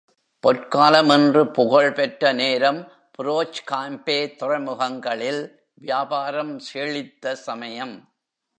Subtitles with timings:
[0.39, 2.91] பொற்காலம் என்று புகழ்பெற்ற நேரம்,
[3.17, 5.55] புரோச் காம்பே துறைமுகங்களில்
[5.73, 8.13] வியாபாரம் செழித்த சமயம்.